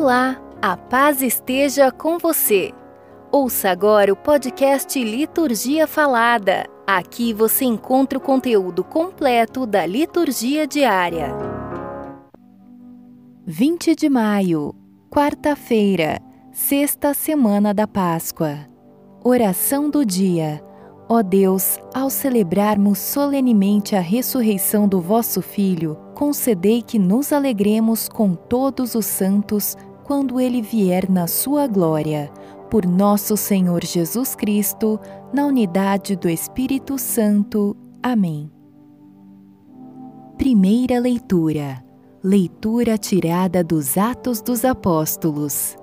[0.00, 2.72] Olá, a paz esteja com você.
[3.32, 6.68] Ouça agora o podcast Liturgia Falada.
[6.86, 11.34] Aqui você encontra o conteúdo completo da liturgia diária.
[13.44, 14.72] 20 de maio,
[15.10, 16.20] quarta-feira,
[16.52, 18.68] sexta semana da Páscoa.
[19.24, 20.62] Oração do dia.
[21.08, 28.34] Ó Deus, ao celebrarmos solenemente a ressurreição do vosso Filho, concedei que nos alegremos com
[28.34, 29.74] todos os santos
[30.08, 32.32] quando ele vier na sua glória.
[32.70, 34.98] Por nosso Senhor Jesus Cristo,
[35.34, 37.76] na unidade do Espírito Santo.
[38.02, 38.50] Amém.
[40.38, 41.84] Primeira leitura.
[42.24, 45.76] Leitura tirada dos Atos dos Apóstolos.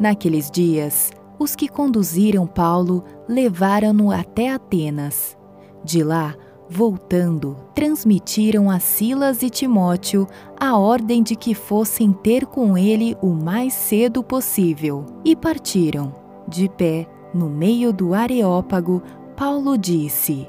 [0.00, 5.36] Naqueles dias, os que conduziram Paulo levaram-no até Atenas.
[5.84, 6.34] De lá,
[6.72, 10.26] voltando, transmitiram a Silas e Timóteo
[10.58, 16.14] a ordem de que fossem ter com ele o mais cedo possível, e partiram.
[16.48, 19.02] De pé, no meio do Areópago,
[19.36, 20.48] Paulo disse: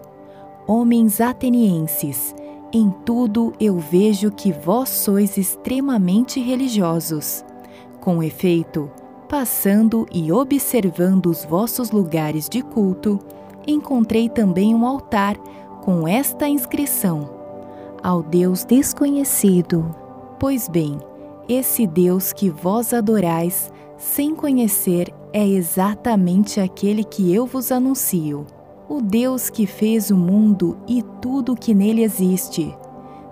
[0.66, 2.34] Homens atenienses,
[2.72, 7.44] em tudo eu vejo que vós sois extremamente religiosos.
[8.00, 8.90] Com efeito,
[9.34, 13.20] Passando e observando os vossos lugares de culto,
[13.66, 15.38] encontrei também um altar
[15.84, 17.30] com esta inscrição:
[18.02, 19.94] Ao Deus desconhecido.
[20.40, 20.98] Pois bem,
[21.48, 28.46] esse Deus que vós adorais, sem conhecer, é exatamente aquele que eu vos anuncio.
[28.88, 32.76] O Deus que fez o mundo e tudo o que nele existe,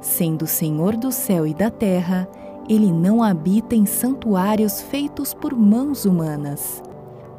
[0.01, 2.27] sendo Senhor do céu e da terra,
[2.67, 6.81] ele não habita em santuários feitos por mãos humanas.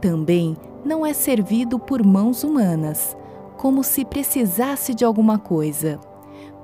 [0.01, 3.17] Também não é servido por mãos humanas,
[3.63, 6.01] como se precisasse de alguma coisa,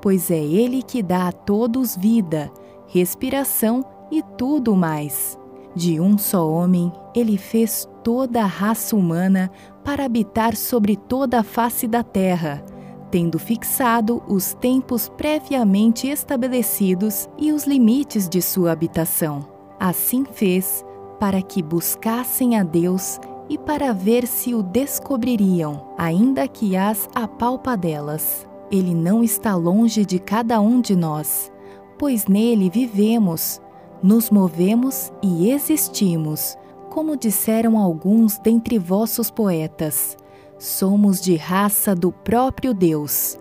[0.02, 2.50] pois é Ele que dá a todos vida,
[2.88, 5.38] respiração e tudo mais.
[5.76, 9.48] De um só homem, ele fez toda a raça humana
[9.84, 12.64] para habitar sobre toda a face da terra
[13.10, 19.48] tendo fixado os tempos previamente estabelecidos e os limites de sua habitação.
[19.80, 20.84] Assim fez
[21.18, 28.46] para que buscassem a Deus e para ver se o descobririam, ainda que as apalpadelas.
[28.70, 31.50] Ele não está longe de cada um de nós,
[31.98, 33.60] pois nele vivemos,
[34.02, 36.56] nos movemos e existimos,
[36.90, 40.16] como disseram alguns dentre vossos poetas
[40.58, 43.38] somos de raça do próprio Deus.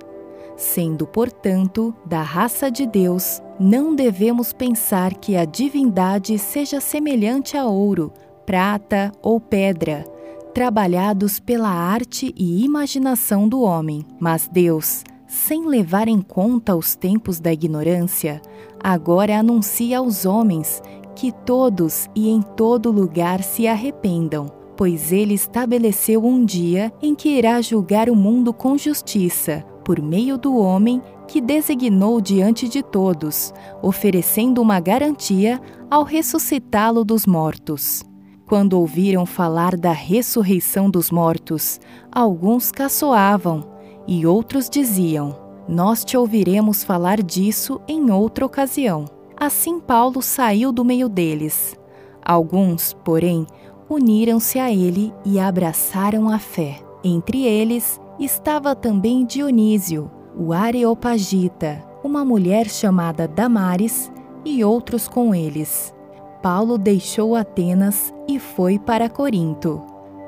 [0.55, 7.65] Sendo, portanto, da raça de Deus, não devemos pensar que a divindade seja semelhante a
[7.65, 8.11] ouro,
[8.47, 10.05] prata ou pedra,
[10.53, 14.05] trabalhados pela arte e imaginação do homem.
[14.19, 18.41] Mas Deus, sem levar em conta os tempos da ignorância,
[18.81, 20.81] agora anuncia aos homens
[21.13, 27.29] que todos e em todo lugar se arrependam pois ele estabeleceu um dia em que
[27.29, 33.51] irá julgar o mundo com justiça, por meio do homem que designou diante de todos,
[33.81, 35.59] oferecendo uma garantia
[35.89, 38.05] ao ressuscitá-lo dos mortos.
[38.47, 43.67] Quando ouviram falar da ressurreição dos mortos, alguns caçoavam
[44.07, 45.37] e outros diziam:
[45.67, 49.03] Nós te ouviremos falar disso em outra ocasião.
[49.35, 51.77] Assim Paulo saiu do meio deles.
[52.23, 53.45] Alguns, porém,
[53.89, 56.79] uniram-se a ele e abraçaram a fé.
[57.03, 64.09] Entre eles estava também Dionísio, o Areopagita, uma mulher chamada Damares
[64.45, 65.93] e outros com eles.
[66.41, 69.81] Paulo deixou Atenas e foi para Corinto.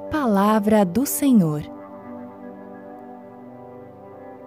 [0.10, 1.62] Palavra do Senhor.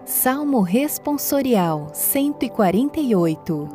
[0.05, 3.69] Salmo Responsorial 148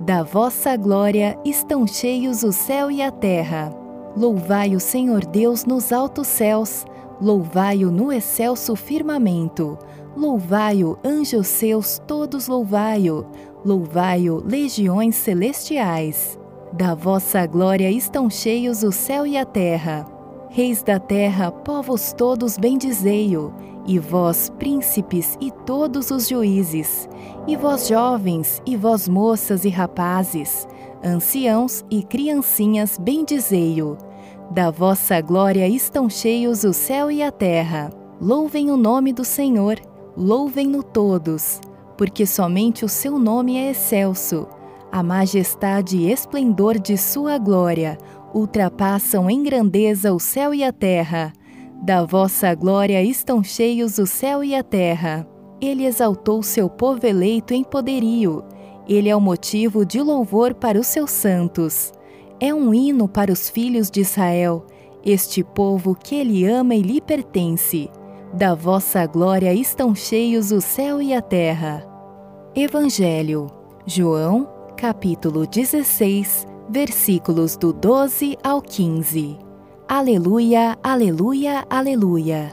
[0.00, 3.70] Da vossa glória estão cheios o céu e a terra.
[4.16, 6.86] Louvai o Senhor Deus nos altos céus,
[7.20, 9.76] louvai-o no excelso firmamento,
[10.16, 13.26] louvai-o anjos seus, todos louvai-o,
[13.64, 16.38] louvai-o legiões celestiais.
[16.76, 20.04] Da vossa glória estão cheios o céu e a terra.
[20.50, 23.54] Reis da terra, povos todos bendizei-o,
[23.86, 27.08] e vós, príncipes e todos os juízes,
[27.46, 30.66] e vós jovens, e vós moças e rapazes,
[31.04, 33.96] anciãos e criancinhas, bendizei-o.
[34.50, 37.90] Da vossa glória estão cheios o céu e a terra.
[38.20, 39.78] Louvem o nome do Senhor,
[40.16, 41.60] louvem-no todos,
[41.96, 44.48] porque somente o seu nome é excelso.
[44.94, 47.98] A majestade e esplendor de sua glória
[48.32, 51.32] ultrapassam em grandeza o céu e a terra.
[51.82, 55.26] Da vossa glória estão cheios o céu e a terra.
[55.60, 58.44] Ele exaltou seu povo eleito em poderio
[58.86, 61.92] ele é o motivo de louvor para os seus santos.
[62.38, 64.66] É um hino para os filhos de Israel,
[65.04, 67.90] este povo que ele ama e lhe pertence.
[68.32, 71.86] Da vossa glória estão cheios o céu e a terra.
[72.54, 73.46] Evangelho,
[73.86, 79.38] João, capítulo 16, versículos do 12 ao 15.
[79.88, 82.52] Aleluia, aleluia, aleluia.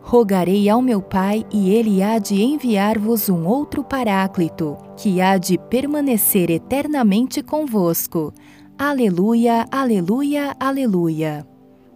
[0.00, 5.58] Rogarei ao meu Pai, e ele há de enviar-vos um outro Paráclito, que há de
[5.58, 8.32] permanecer eternamente convosco.
[8.78, 11.46] Aleluia, aleluia, aleluia.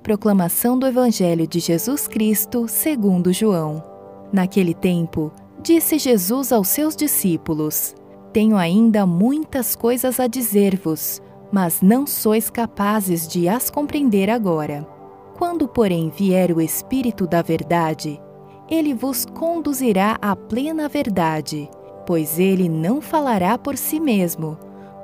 [0.02, 3.82] Proclamação do Evangelho de Jesus Cristo, segundo João.
[4.32, 5.32] Naquele tempo,
[5.62, 7.94] disse Jesus aos seus discípulos:
[8.32, 11.20] Tenho ainda muitas coisas a dizer-vos,
[11.52, 14.88] mas não sois capazes de as compreender agora.
[15.36, 18.18] Quando, porém, vier o Espírito da Verdade,
[18.70, 21.68] ele vos conduzirá à plena verdade,
[22.06, 24.56] pois ele não falará por si mesmo,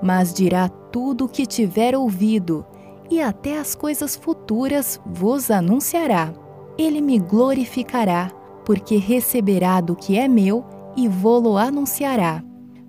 [0.02, 2.64] mas dirá tudo o que tiver ouvido
[3.10, 6.32] e até as coisas futuras vos anunciará.
[6.78, 8.30] Ele me glorificará,
[8.64, 10.64] porque receberá do que é meu
[10.96, 12.42] e vô-lo anunciará.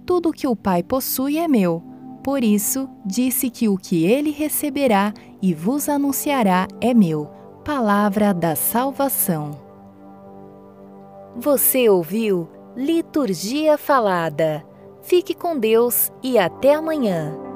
[0.10, 1.84] Tudo o que o Pai possui é meu.
[2.24, 7.28] Por isso, disse que o que ele receberá e vos anunciará é meu.
[7.64, 9.52] Palavra da salvação.
[11.36, 14.66] Você ouviu Liturgia Falada.
[15.04, 17.49] Fique com Deus e até amanhã.